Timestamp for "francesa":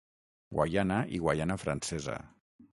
1.67-2.19